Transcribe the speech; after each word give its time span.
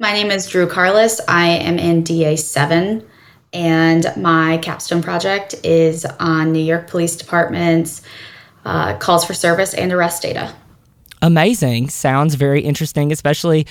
My 0.00 0.14
name 0.14 0.30
is 0.30 0.48
Drew 0.48 0.66
Carless. 0.66 1.20
I 1.28 1.48
am 1.48 1.78
in 1.78 2.02
DA7, 2.04 3.04
and 3.52 4.06
my 4.16 4.56
capstone 4.56 5.02
project 5.02 5.54
is 5.62 6.06
on 6.06 6.52
New 6.52 6.64
York 6.64 6.88
Police 6.88 7.16
Department's 7.16 8.00
uh, 8.64 8.96
calls 8.96 9.26
for 9.26 9.34
service 9.34 9.74
and 9.74 9.92
arrest 9.92 10.22
data 10.22 10.54
amazing. 11.22 11.88
Sounds 11.88 12.34
very 12.34 12.62
interesting, 12.62 13.12
especially 13.12 13.66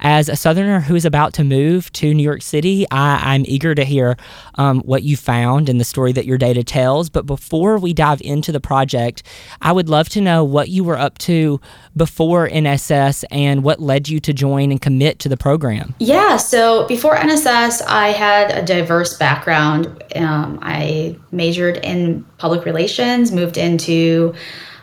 as 0.00 0.28
a 0.28 0.36
Southerner 0.36 0.80
who's 0.80 1.04
about 1.04 1.32
to 1.34 1.44
move 1.44 1.90
to 1.92 2.12
New 2.14 2.22
York 2.22 2.42
City. 2.42 2.86
I, 2.90 3.34
am 3.34 3.44
eager 3.46 3.74
to 3.74 3.84
hear 3.84 4.16
um, 4.56 4.80
what 4.80 5.02
you 5.02 5.16
found 5.16 5.68
and 5.68 5.80
the 5.80 5.84
story 5.84 6.12
that 6.12 6.26
your 6.26 6.38
data 6.38 6.64
tells. 6.64 7.10
But 7.10 7.26
before 7.26 7.78
we 7.78 7.92
dive 7.92 8.20
into 8.22 8.52
the 8.52 8.60
project, 8.60 9.22
I 9.60 9.72
would 9.72 9.88
love 9.88 10.08
to 10.10 10.20
know 10.20 10.44
what 10.44 10.68
you 10.68 10.84
were 10.84 10.98
up 10.98 11.18
to 11.18 11.60
before 11.96 12.48
NSS 12.48 13.24
and 13.30 13.62
what 13.62 13.80
led 13.80 14.08
you 14.08 14.20
to 14.20 14.32
join 14.32 14.70
and 14.70 14.80
commit 14.80 15.18
to 15.20 15.28
the 15.28 15.36
program. 15.36 15.94
Yeah, 15.98 16.36
so 16.36 16.86
before 16.86 17.16
NSS, 17.16 17.82
I 17.86 18.08
had 18.08 18.50
a 18.50 18.64
diverse 18.64 19.16
background. 19.16 20.02
Um, 20.16 20.58
I 20.62 21.16
majored 21.32 21.78
in 21.78 22.24
public 22.38 22.64
relations, 22.64 23.32
moved 23.32 23.56
into 23.56 24.34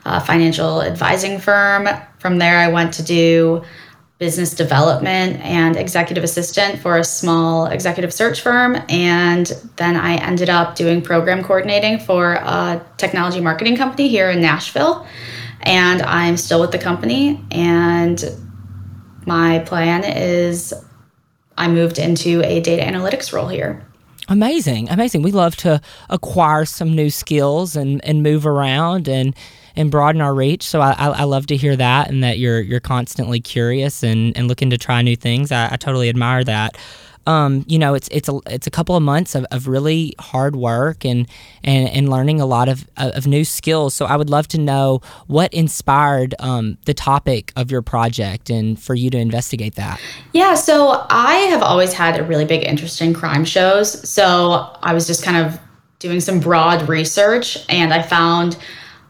a 0.06 0.20
financial 0.22 0.82
advising 0.82 1.40
firm. 1.40 1.88
From 2.20 2.38
there, 2.38 2.58
I 2.58 2.70
went 2.70 2.94
to 2.96 3.04
do 3.04 3.64
business 4.22 4.54
development 4.54 5.42
and 5.42 5.76
executive 5.76 6.24
assistant 6.24 6.80
for 6.80 6.98
a 6.98 7.04
small 7.04 7.66
executive 7.66 8.14
search 8.14 8.42
firm. 8.42 8.78
And 8.88 9.48
then 9.78 9.96
I 9.96 10.18
ended 10.18 10.48
up 10.48 10.76
doing 10.76 11.02
program 11.02 11.44
coordinating 11.44 11.98
for 11.98 12.34
a 12.34 12.86
technology 12.98 13.42
marketing 13.42 13.78
company 13.78 14.10
here 14.10 14.30
in 14.30 14.40
Nashville. 14.40 15.08
And 15.62 16.04
I'm 16.04 16.38
still 16.38 16.62
with 16.62 16.72
the 16.72 16.78
company. 16.78 17.44
And 17.50 18.24
my 19.26 19.60
plan 19.60 20.04
is 20.04 20.72
I 21.58 21.68
moved 21.68 21.98
into 21.98 22.44
a 22.44 22.60
data 22.60 22.84
analytics 22.84 23.34
role 23.34 23.48
here. 23.48 23.86
Amazing, 24.32 24.88
amazing. 24.90 25.24
We 25.24 25.34
love 25.34 25.58
to 25.58 25.82
acquire 26.10 26.64
some 26.64 26.96
new 26.96 27.10
skills 27.10 27.76
and, 27.76 28.02
and 28.06 28.24
move 28.24 28.48
around 28.48 29.10
and 29.10 29.36
and 29.76 29.92
broaden 29.92 30.22
our 30.22 30.34
reach. 30.34 30.64
So 30.64 30.80
I, 30.80 30.94
I, 30.94 31.24
love 31.26 31.48
to 31.48 31.58
hear 31.58 31.76
that 31.76 32.10
and 32.10 32.24
that 32.24 32.40
you're 32.40 32.62
you're 32.62 32.80
constantly 32.80 33.42
curious 33.42 34.04
and, 34.04 34.36
and 34.38 34.48
looking 34.48 34.70
to 34.70 34.78
try 34.78 35.02
new 35.02 35.18
things. 35.18 35.52
I, 35.52 35.74
I 35.74 35.76
totally 35.76 36.08
admire 36.08 36.46
that. 36.46 36.78
Um, 37.28 37.64
you 37.68 37.78
know, 37.78 37.94
it's 37.94 38.08
it's 38.10 38.28
a 38.28 38.40
it's 38.48 38.68
a 38.68 38.72
couple 38.72 38.96
of 38.96 39.04
months 39.04 39.36
of, 39.36 39.46
of 39.52 39.68
really 39.68 40.14
hard 40.20 40.56
work 40.56 41.06
and, 41.06 41.28
and 41.64 41.90
and 41.90 42.10
learning 42.10 42.42
a 42.42 42.46
lot 42.46 42.70
of 42.70 42.88
of 42.98 43.28
new 43.28 43.46
skills. 43.46 43.94
So 43.94 44.06
I 44.06 44.16
would 44.16 44.30
love 44.30 44.48
to 44.50 44.58
know 44.58 45.02
what 45.28 45.54
inspired 45.54 46.36
um, 46.40 46.78
the 46.86 46.94
topic 46.94 47.54
of 47.56 47.72
your 47.72 47.82
project 47.82 48.50
and 48.50 48.82
for 48.82 48.96
you 48.96 49.10
to 49.10 49.18
investigate 49.18 49.76
that. 49.76 50.02
Yeah, 50.34 50.56
so 50.56 51.06
I 51.10 51.34
have 51.52 51.62
always 51.62 51.94
had 51.94 52.20
a 52.20 52.24
really 52.24 52.46
big 52.46 52.64
interest 52.64 53.02
in 53.02 53.14
crime 53.14 53.46
shows. 53.46 54.10
So 54.10 54.76
I 54.82 54.94
was 54.94 55.08
just 55.08 55.24
kind 55.24 55.46
of 55.46 55.60
doing 56.00 56.20
some 56.20 56.40
broad 56.40 56.90
research 56.90 57.64
and 57.70 57.94
I 57.94 58.02
found 58.02 58.58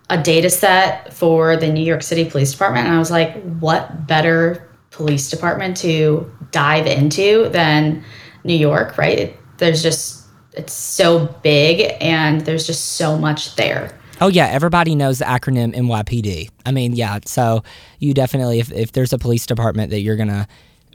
a 0.10 0.22
data 0.22 0.50
set 0.50 1.14
for 1.14 1.56
the 1.56 1.72
New 1.72 1.84
York 1.84 2.04
City 2.04 2.30
Police 2.30 2.52
Department. 2.52 2.86
And 2.86 2.96
I 2.96 3.00
was 3.00 3.10
like, 3.10 3.42
what 3.60 4.08
better 4.08 4.68
police 4.92 5.30
department 5.30 5.78
to 5.78 6.32
dive 6.52 6.86
into 6.86 7.50
than 7.50 8.04
New 8.44 8.56
York, 8.56 8.98
right? 8.98 9.18
It, 9.18 9.38
there's 9.58 9.82
just, 9.82 10.26
it's 10.54 10.74
so 10.74 11.28
big 11.42 11.96
and 12.02 12.42
there's 12.42 12.68
just 12.68 12.94
so 12.94 13.18
much 13.18 13.56
there. 13.56 13.98
Oh 14.20 14.28
yeah, 14.28 14.48
everybody 14.48 14.94
knows 14.94 15.18
the 15.18 15.26
acronym 15.26 15.74
NYPD. 15.74 16.50
I 16.66 16.72
mean, 16.72 16.94
yeah, 16.94 17.20
so 17.26 17.64
you 17.98 18.14
definitely 18.14 18.60
if, 18.60 18.72
if 18.72 18.92
there's 18.92 19.14
a 19.14 19.18
police 19.18 19.48
department 19.48 19.90
that 19.90 20.02
you're 20.02 20.16
gonna 20.16 20.48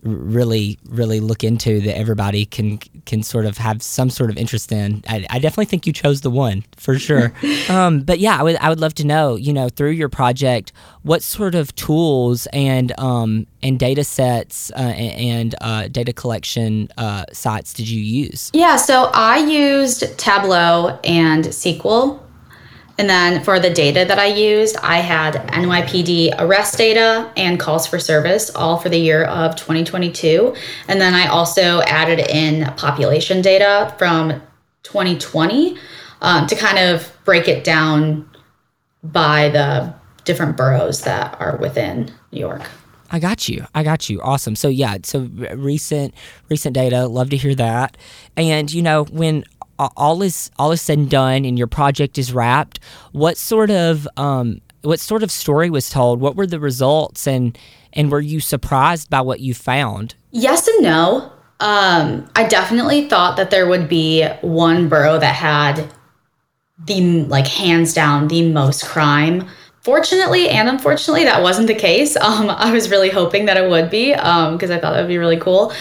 really 0.07 0.79
really 0.89 1.21
look 1.21 1.45
into 1.45 1.81
that 1.81 1.97
everybody 1.97 2.47
can 2.47 2.79
can 3.05 3.23
sort 3.23 3.47
of 3.47 3.59
have 3.59 3.83
some 3.83 4.11
sort 4.11 4.31
of 4.31 4.37
interest 4.37 4.73
in. 4.73 5.03
I, 5.09 5.27
I 5.31 5.39
definitely 5.39 5.67
think 5.67 5.87
you 5.87 5.93
chose 5.93 6.21
the 6.23 6.31
one 6.31 6.65
for 6.77 6.99
sure. 6.99 7.33
Um, 7.69 8.01
but 8.01 8.21
yeah 8.21 8.39
I 8.39 8.43
would, 8.43 8.57
I 8.57 8.69
would 8.69 8.81
love 8.81 8.95
to 8.95 9.06
know 9.06 9.34
you 9.34 9.53
know 9.53 9.69
through 9.69 9.91
your 9.91 10.09
project 10.09 10.72
what 11.03 11.22
sort 11.22 11.55
of 11.55 11.75
tools 11.75 12.47
and 12.53 12.99
um, 12.99 13.47
and 13.62 13.78
data 13.78 14.05
sets 14.05 14.71
uh, 14.72 14.78
and 14.78 15.55
uh, 15.61 15.89
data 15.89 16.12
collection 16.12 16.89
uh, 16.97 17.25
sites 17.33 17.72
did 17.72 17.89
you 17.89 18.00
use? 18.00 18.50
Yeah 18.53 18.77
so 18.77 19.11
i 19.15 19.39
used 19.39 20.16
tableau 20.19 20.99
and 21.03 21.47
sql 21.47 22.21
and 22.99 23.11
then 23.11 23.45
for 23.45 23.61
the 23.61 23.71
data 23.71 24.05
that 24.07 24.19
I 24.19 24.27
used, 24.27 24.77
I 24.79 24.99
had 24.99 25.34
NYPD 25.49 26.34
arrest 26.39 26.79
data 26.79 27.31
and 27.37 27.61
calls 27.61 27.87
for 27.87 27.99
service, 27.99 28.51
all 28.51 28.79
for 28.79 28.89
the 28.89 28.99
year 28.99 29.25
of 29.25 29.55
2022. 29.57 30.55
And 30.89 31.01
then 31.01 31.12
I 31.12 31.27
also 31.27 31.83
added 31.83 32.21
in 32.21 32.65
population 32.75 33.43
data 33.43 33.95
from 33.99 34.41
2020 34.84 35.77
um, 36.23 36.47
to 36.47 36.57
kind 36.57 36.79
of 36.79 37.12
break 37.25 37.49
it 37.49 37.65
down 37.65 38.29
by 39.03 39.51
the 39.51 39.95
different 40.25 40.57
boroughs 40.57 41.03
that 41.03 41.39
are 41.39 41.57
within 41.59 42.11
New 42.33 42.41
York. 42.41 42.63
I 43.11 43.19
got 43.19 43.49
you. 43.49 43.65
I 43.75 43.84
got 43.84 44.11
you. 44.11 44.21
Awesome. 44.21 44.57
So 44.57 44.69
yeah, 44.69 44.97
so 45.05 45.21
recent 45.55 46.15
recent 46.49 46.75
data, 46.75 47.07
love 47.07 47.31
to 47.31 47.37
hear 47.37 47.55
that. 47.55 47.97
And 48.37 48.73
you 48.73 48.83
know, 48.83 49.05
when 49.05 49.45
all 49.78 50.22
is 50.22 50.50
all 50.59 50.72
is 50.72 50.82
said 50.82 50.98
and 50.98 51.10
done 51.10 51.44
and 51.44 51.59
your 51.59 51.66
project 51.66 52.19
is 52.19 52.32
wrapped, 52.32 52.81
what 53.12 53.37
sort 53.37 53.70
of 53.70 54.09
um, 54.16 54.60
what 54.82 55.00
sort 55.00 55.22
of 55.22 55.31
story 55.31 55.70
was 55.70 55.91
told? 55.91 56.20
What 56.20 56.37
were 56.37 56.47
the 56.47 56.60
results 56.60 57.26
and 57.26 57.59
and 57.92 58.10
were 58.10 58.20
you 58.20 58.41
surprised 58.41 59.10
by 59.10 59.20
what 59.20 59.41
you 59.41 59.54
found? 59.54 60.15
Yes 60.31 60.69
and 60.69 60.82
no. 60.82 61.32
Um, 61.59 62.28
I 62.36 62.47
definitely 62.47 63.09
thought 63.09 63.36
that 63.38 63.50
there 63.50 63.66
would 63.66 63.88
be 63.88 64.26
one 64.42 64.88
borough 64.88 65.19
that 65.19 65.34
had 65.34 65.91
the 66.84 67.25
like 67.25 67.47
hands 67.47 67.94
down 67.94 68.28
the 68.28 68.50
most 68.50 68.84
crime. 68.84 69.48
Fortunately 69.81 70.48
and 70.48 70.69
unfortunately, 70.69 71.25
that 71.25 71.42
wasn't 71.42 71.69
the 71.69 71.75
case. 71.75 72.16
Um, 72.16 72.50
I 72.50 72.72
was 72.72 72.91
really 72.91 73.10
hoping 73.10 73.47
that 73.47 73.56
it 73.56 73.70
would 73.70 73.91
be 73.91 74.12
because 74.12 74.70
um, 74.70 74.76
I 74.76 74.78
thought 74.78 74.92
that 74.92 75.00
would 75.00 75.09
be 75.09 75.19
really 75.19 75.38
cool. 75.38 75.72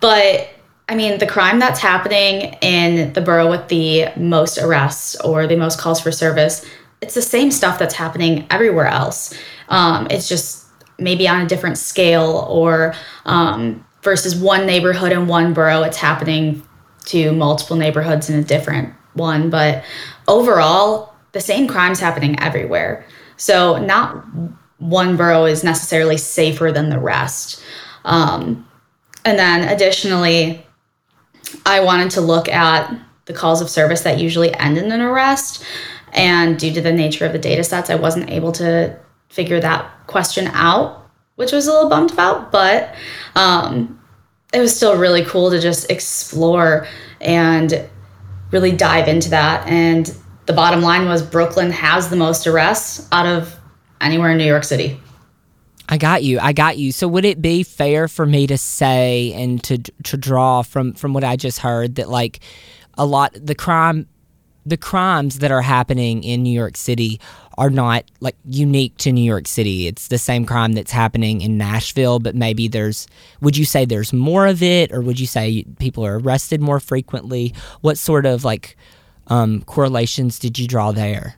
But 0.00 0.48
I 0.88 0.94
mean, 0.94 1.18
the 1.18 1.26
crime 1.26 1.58
that's 1.58 1.80
happening 1.80 2.56
in 2.60 3.12
the 3.12 3.20
borough 3.20 3.48
with 3.48 3.68
the 3.68 4.08
most 4.16 4.58
arrests 4.58 5.18
or 5.20 5.46
the 5.46 5.56
most 5.56 5.78
calls 5.78 6.00
for 6.00 6.12
service, 6.12 6.64
it's 7.00 7.14
the 7.14 7.22
same 7.22 7.50
stuff 7.50 7.78
that's 7.78 7.94
happening 7.94 8.46
everywhere 8.50 8.86
else. 8.86 9.34
Um, 9.68 10.06
it's 10.10 10.28
just 10.28 10.66
maybe 10.98 11.28
on 11.28 11.40
a 11.40 11.48
different 11.48 11.78
scale 11.78 12.46
or 12.48 12.94
um, 13.24 13.84
versus 14.02 14.34
one 14.36 14.66
neighborhood 14.66 15.12
in 15.12 15.26
one 15.26 15.54
borough, 15.54 15.82
it's 15.82 15.96
happening 15.96 16.62
to 17.06 17.32
multiple 17.32 17.76
neighborhoods 17.76 18.28
in 18.28 18.38
a 18.38 18.44
different 18.44 18.92
one. 19.14 19.50
But 19.50 19.84
overall, 20.28 21.14
the 21.32 21.40
same 21.40 21.66
crime's 21.66 22.00
happening 22.00 22.38
everywhere. 22.40 23.06
So 23.36 23.78
not 23.78 24.24
one 24.78 25.16
borough 25.16 25.44
is 25.44 25.64
necessarily 25.64 26.16
safer 26.16 26.70
than 26.72 26.90
the 26.90 26.98
rest. 26.98 27.62
Um, 28.04 28.68
and 29.24 29.38
then 29.38 29.68
additionally, 29.68 30.66
I 31.66 31.80
wanted 31.80 32.10
to 32.12 32.20
look 32.20 32.48
at 32.48 32.94
the 33.26 33.32
calls 33.32 33.60
of 33.60 33.70
service 33.70 34.02
that 34.02 34.18
usually 34.18 34.52
end 34.54 34.78
in 34.78 34.90
an 34.90 35.00
arrest. 35.00 35.64
And 36.12 36.58
due 36.58 36.72
to 36.74 36.80
the 36.80 36.92
nature 36.92 37.24
of 37.24 37.32
the 37.32 37.38
data 37.38 37.64
sets, 37.64 37.90
I 37.90 37.94
wasn't 37.94 38.30
able 38.30 38.52
to 38.52 38.98
figure 39.28 39.60
that 39.60 39.90
question 40.06 40.48
out, 40.48 41.08
which 41.36 41.52
was 41.52 41.66
a 41.66 41.72
little 41.72 41.88
bummed 41.88 42.12
about. 42.12 42.52
But 42.52 42.94
um, 43.34 44.00
it 44.52 44.60
was 44.60 44.76
still 44.76 44.98
really 44.98 45.24
cool 45.24 45.50
to 45.50 45.60
just 45.60 45.90
explore 45.90 46.86
and 47.20 47.88
really 48.50 48.72
dive 48.72 49.08
into 49.08 49.30
that. 49.30 49.66
And 49.66 50.14
the 50.46 50.52
bottom 50.52 50.82
line 50.82 51.06
was 51.06 51.22
Brooklyn 51.22 51.70
has 51.70 52.10
the 52.10 52.16
most 52.16 52.46
arrests 52.46 53.08
out 53.12 53.26
of 53.26 53.58
anywhere 54.00 54.32
in 54.32 54.38
New 54.38 54.44
York 54.44 54.64
City. 54.64 55.00
I 55.92 55.98
got 55.98 56.24
you. 56.24 56.38
I 56.40 56.54
got 56.54 56.78
you. 56.78 56.90
So 56.90 57.06
would 57.06 57.26
it 57.26 57.42
be 57.42 57.62
fair 57.62 58.08
for 58.08 58.24
me 58.24 58.46
to 58.46 58.56
say 58.56 59.30
and 59.34 59.62
to 59.64 59.76
to 59.76 60.16
draw 60.16 60.62
from 60.62 60.94
from 60.94 61.12
what 61.12 61.22
I 61.22 61.36
just 61.36 61.58
heard 61.58 61.96
that 61.96 62.08
like 62.08 62.40
a 62.96 63.04
lot 63.04 63.36
the 63.38 63.54
crime 63.54 64.08
the 64.64 64.78
crimes 64.78 65.40
that 65.40 65.50
are 65.50 65.60
happening 65.60 66.24
in 66.24 66.42
New 66.42 66.50
York 66.50 66.78
City 66.78 67.20
are 67.58 67.68
not 67.68 68.04
like 68.20 68.36
unique 68.46 68.96
to 68.98 69.12
New 69.12 69.22
York 69.22 69.46
City. 69.46 69.86
It's 69.86 70.08
the 70.08 70.16
same 70.16 70.46
crime 70.46 70.72
that's 70.72 70.92
happening 70.92 71.42
in 71.42 71.58
Nashville, 71.58 72.20
but 72.20 72.34
maybe 72.34 72.68
there's 72.68 73.06
would 73.42 73.58
you 73.58 73.66
say 73.66 73.84
there's 73.84 74.14
more 74.14 74.46
of 74.46 74.62
it 74.62 74.92
or 74.92 75.02
would 75.02 75.20
you 75.20 75.26
say 75.26 75.66
people 75.78 76.06
are 76.06 76.18
arrested 76.18 76.62
more 76.62 76.80
frequently? 76.80 77.52
What 77.82 77.98
sort 77.98 78.24
of 78.24 78.44
like 78.44 78.78
um, 79.26 79.60
correlations 79.64 80.38
did 80.38 80.58
you 80.58 80.66
draw 80.66 80.92
there? 80.92 81.36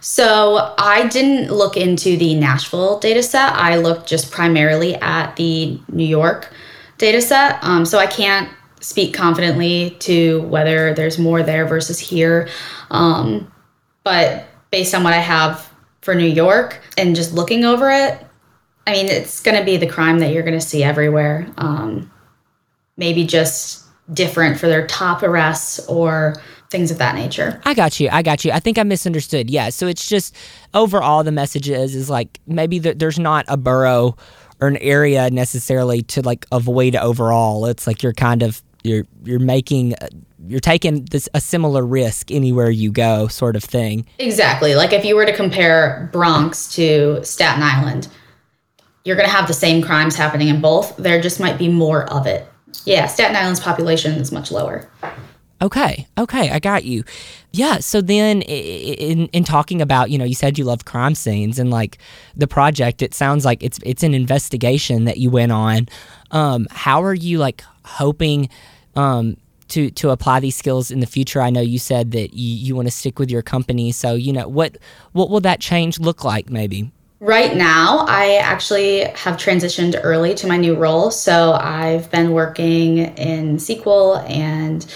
So 0.00 0.74
I 0.78 1.06
didn't 1.08 1.52
look 1.52 1.76
into 1.76 2.16
the 2.16 2.34
Nashville 2.34 2.98
data 2.98 3.22
set. 3.22 3.54
I 3.54 3.76
looked 3.76 4.08
just 4.08 4.30
primarily 4.30 4.94
at 4.96 5.36
the 5.36 5.80
New 5.88 6.04
York 6.04 6.52
data 6.98 7.20
set. 7.20 7.62
Um, 7.62 7.84
so 7.84 7.98
I 7.98 8.06
can't 8.06 8.50
speak 8.80 9.14
confidently 9.14 9.96
to 10.00 10.42
whether 10.42 10.94
there's 10.94 11.18
more 11.18 11.42
there 11.42 11.66
versus 11.66 11.98
here. 11.98 12.48
Um, 12.90 13.52
but 14.04 14.46
based 14.70 14.94
on 14.94 15.04
what 15.04 15.12
I 15.12 15.18
have 15.18 15.70
for 16.00 16.14
New 16.14 16.26
York 16.26 16.80
and 16.96 17.14
just 17.14 17.32
looking 17.34 17.64
over 17.64 17.90
it, 17.90 18.26
I 18.86 18.92
mean, 18.92 19.06
it's 19.06 19.40
going 19.40 19.58
to 19.58 19.64
be 19.64 19.76
the 19.76 19.86
crime 19.86 20.18
that 20.20 20.32
you're 20.32 20.42
going 20.42 20.58
to 20.58 20.64
see 20.64 20.82
everywhere. 20.82 21.46
Um, 21.58 22.10
maybe 22.96 23.26
just 23.26 23.84
different 24.12 24.58
for 24.58 24.66
their 24.66 24.86
top 24.86 25.22
arrests 25.22 25.78
or 25.86 26.34
things 26.70 26.90
of 26.90 26.98
that 26.98 27.14
nature. 27.14 27.60
I 27.64 27.74
got 27.74 27.98
you. 28.00 28.08
I 28.10 28.22
got 28.22 28.44
you. 28.44 28.52
I 28.52 28.60
think 28.60 28.78
I 28.78 28.84
misunderstood. 28.84 29.50
Yeah. 29.50 29.70
So 29.70 29.86
it's 29.86 30.08
just 30.08 30.34
overall 30.72 31.24
the 31.24 31.32
message 31.32 31.68
is 31.68 31.94
is 31.94 32.08
like 32.08 32.40
maybe 32.46 32.78
there's 32.78 33.18
not 33.18 33.44
a 33.48 33.56
borough 33.56 34.16
or 34.60 34.68
an 34.68 34.76
area 34.78 35.30
necessarily 35.30 36.02
to 36.02 36.22
like 36.22 36.46
avoid 36.52 36.94
overall. 36.96 37.66
It's 37.66 37.86
like 37.86 38.02
you're 38.02 38.12
kind 38.12 38.42
of 38.42 38.62
you're 38.82 39.04
you're 39.24 39.40
making 39.40 39.94
you're 40.46 40.60
taking 40.60 41.04
this 41.06 41.28
a 41.34 41.40
similar 41.40 41.84
risk 41.84 42.30
anywhere 42.30 42.70
you 42.70 42.90
go 42.90 43.26
sort 43.28 43.56
of 43.56 43.64
thing. 43.64 44.06
Exactly. 44.18 44.74
Like 44.74 44.92
if 44.92 45.04
you 45.04 45.16
were 45.16 45.26
to 45.26 45.34
compare 45.34 46.08
Bronx 46.12 46.72
to 46.74 47.22
Staten 47.24 47.62
Island, 47.62 48.08
you're 49.04 49.16
going 49.16 49.28
to 49.28 49.34
have 49.34 49.48
the 49.48 49.54
same 49.54 49.82
crimes 49.82 50.14
happening 50.14 50.48
in 50.48 50.60
both. 50.60 50.96
There 50.96 51.20
just 51.20 51.40
might 51.40 51.58
be 51.58 51.68
more 51.68 52.04
of 52.10 52.26
it. 52.26 52.46
Yeah, 52.84 53.06
Staten 53.06 53.36
Island's 53.36 53.60
population 53.60 54.12
is 54.12 54.30
much 54.32 54.50
lower. 54.50 54.88
Okay, 55.62 56.06
okay, 56.16 56.50
I 56.50 56.58
got 56.58 56.84
you. 56.84 57.04
Yeah, 57.52 57.78
so 57.78 58.00
then 58.00 58.40
in 58.42 59.26
in 59.26 59.44
talking 59.44 59.82
about, 59.82 60.10
you 60.10 60.16
know, 60.16 60.24
you 60.24 60.34
said 60.34 60.58
you 60.58 60.64
love 60.64 60.86
crime 60.86 61.14
scenes 61.14 61.58
and 61.58 61.70
like 61.70 61.98
the 62.34 62.46
project, 62.46 63.02
it 63.02 63.12
sounds 63.12 63.44
like 63.44 63.62
it's 63.62 63.78
it's 63.84 64.02
an 64.02 64.14
investigation 64.14 65.04
that 65.04 65.18
you 65.18 65.30
went 65.30 65.52
on. 65.52 65.88
Um, 66.30 66.66
how 66.70 67.02
are 67.02 67.14
you 67.14 67.38
like 67.38 67.62
hoping 67.84 68.48
um, 68.96 69.36
to 69.68 69.90
to 69.90 70.10
apply 70.10 70.40
these 70.40 70.56
skills 70.56 70.90
in 70.90 71.00
the 71.00 71.06
future? 71.06 71.42
I 71.42 71.50
know 71.50 71.60
you 71.60 71.78
said 71.78 72.12
that 72.12 72.32
you, 72.32 72.54
you 72.54 72.74
want 72.74 72.88
to 72.88 72.92
stick 72.92 73.18
with 73.18 73.30
your 73.30 73.42
company, 73.42 73.92
so 73.92 74.14
you 74.14 74.32
know 74.32 74.48
what 74.48 74.78
what 75.12 75.28
will 75.28 75.40
that 75.40 75.60
change 75.60 76.00
look 76.00 76.24
like? 76.24 76.48
Maybe. 76.48 76.90
Right 77.22 77.54
now, 77.54 78.06
I 78.08 78.36
actually 78.36 79.00
have 79.00 79.36
transitioned 79.36 80.00
early 80.02 80.34
to 80.36 80.46
my 80.46 80.56
new 80.56 80.74
role. 80.74 81.10
So 81.10 81.52
I've 81.52 82.10
been 82.10 82.32
working 82.32 82.96
in 82.96 83.58
SQL 83.58 84.26
and 84.26 84.86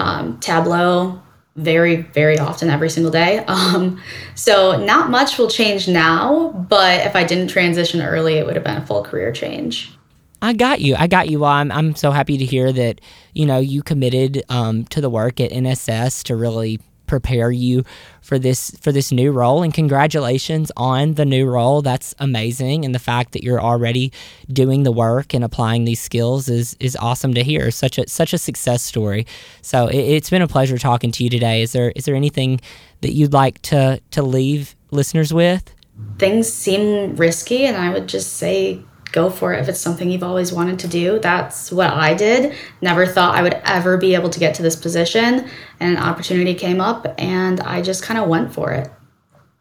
um, 0.00 0.40
Tableau 0.40 1.20
very, 1.56 1.96
very 1.96 2.38
often 2.38 2.70
every 2.70 2.90
single 2.90 3.12
day. 3.12 3.44
Um, 3.60 4.00
so 4.34 4.82
not 4.84 5.10
much 5.10 5.36
will 5.36 5.48
change 5.48 5.86
now, 5.86 6.50
but 6.68 7.06
if 7.06 7.14
I 7.14 7.24
didn't 7.24 7.48
transition 7.48 8.00
early, 8.00 8.34
it 8.34 8.46
would 8.46 8.54
have 8.54 8.64
been 8.64 8.78
a 8.78 8.86
full 8.86 9.04
career 9.04 9.32
change. 9.32 9.92
I 10.40 10.54
got 10.54 10.80
you. 10.80 10.94
I 10.96 11.06
got 11.06 11.28
you. 11.28 11.40
Well, 11.40 11.50
I'm, 11.50 11.70
I'm 11.70 11.94
so 11.94 12.10
happy 12.10 12.38
to 12.38 12.44
hear 12.44 12.72
that, 12.72 13.00
you 13.34 13.44
know, 13.44 13.58
you 13.58 13.82
committed 13.82 14.42
um, 14.48 14.84
to 14.86 15.00
the 15.00 15.10
work 15.10 15.40
at 15.40 15.50
NSS 15.50 16.24
to 16.24 16.36
really 16.36 16.80
prepare 17.10 17.50
you 17.50 17.84
for 18.22 18.38
this 18.38 18.70
for 18.80 18.92
this 18.92 19.10
new 19.10 19.32
role. 19.32 19.62
And 19.62 19.74
congratulations 19.74 20.70
on 20.76 21.14
the 21.14 21.26
new 21.26 21.46
role. 21.46 21.82
That's 21.82 22.14
amazing. 22.20 22.84
And 22.84 22.94
the 22.94 23.00
fact 23.00 23.32
that 23.32 23.42
you're 23.42 23.60
already 23.60 24.12
doing 24.50 24.84
the 24.84 24.92
work 24.92 25.34
and 25.34 25.44
applying 25.44 25.84
these 25.84 26.00
skills 26.00 26.48
is 26.48 26.76
is 26.78 26.96
awesome 26.96 27.34
to 27.34 27.42
hear. 27.42 27.70
Such 27.72 27.98
a 27.98 28.08
such 28.08 28.32
a 28.32 28.38
success 28.38 28.82
story. 28.82 29.26
So 29.60 29.88
it, 29.88 30.22
has 30.22 30.30
been 30.30 30.42
a 30.42 30.48
pleasure 30.48 30.78
talking 30.78 31.10
to 31.12 31.24
you 31.24 31.28
today. 31.28 31.60
Is 31.62 31.72
there 31.72 31.92
is 31.96 32.04
there 32.04 32.14
anything 32.14 32.60
that 33.02 33.12
you'd 33.12 33.32
like 33.32 33.60
to 33.62 34.00
to 34.12 34.22
leave 34.22 34.76
listeners 34.92 35.34
with? 35.34 35.74
Things 36.18 36.50
seem 36.50 37.16
risky 37.16 37.66
and 37.66 37.76
i 37.76 37.90
would 37.90 38.08
just 38.08 38.38
say 38.38 38.80
go 39.12 39.30
for 39.30 39.52
it 39.52 39.60
if 39.60 39.68
it's 39.68 39.80
something 39.80 40.10
you've 40.10 40.22
always 40.22 40.52
wanted 40.52 40.78
to 40.80 40.88
do. 40.88 41.18
That's 41.18 41.70
what 41.70 41.90
I 41.90 42.14
did. 42.14 42.54
Never 42.80 43.06
thought 43.06 43.34
I 43.34 43.42
would 43.42 43.54
ever 43.64 43.96
be 43.96 44.14
able 44.14 44.30
to 44.30 44.40
get 44.40 44.54
to 44.56 44.62
this 44.62 44.76
position. 44.76 45.48
And 45.80 45.96
an 45.96 46.02
opportunity 46.02 46.54
came 46.54 46.80
up, 46.80 47.06
and 47.18 47.60
I 47.60 47.82
just 47.82 48.02
kind 48.02 48.18
of 48.18 48.28
went 48.28 48.52
for 48.52 48.72
it. 48.72 48.90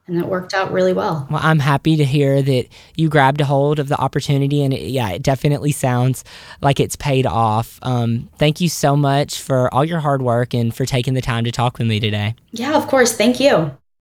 And 0.08 0.18
it 0.18 0.26
worked 0.26 0.56
out 0.56 0.72
really 0.72 0.94
well. 0.94 1.28
Well, 1.30 1.40
I'm 1.44 1.60
happy 1.60 1.96
to 1.98 2.04
hear 2.04 2.42
that 2.42 2.68
you 2.96 3.10
grabbed 3.10 3.42
a 3.42 3.46
hold 3.46 3.78
of 3.78 3.90
the 3.90 3.98
opportunity, 3.98 4.64
and 4.64 4.74
it, 4.74 4.90
yeah, 4.90 5.12
it 5.12 5.22
definitely 5.22 5.72
sounds 5.72 6.24
like 6.62 6.80
it's 6.80 6.96
paid 6.96 7.28
off. 7.28 7.78
Um, 7.84 8.30
thank 8.38 8.60
you 8.60 8.70
so 8.70 8.96
much 8.96 9.40
for 9.40 9.72
all 9.74 9.86
your 9.86 10.00
hard 10.00 10.24
work 10.24 10.56
and 10.56 10.74
for 10.76 10.86
taking 10.86 11.14
the 11.14 11.22
time 11.22 11.44
to 11.44 11.52
talk 11.52 11.78
with 11.78 11.88
me 11.88 12.00
today. 12.00 12.36
Yeah, 12.52 12.76
of 12.76 12.88
course. 12.88 13.16
Thank 13.16 13.40
you. 13.40 13.78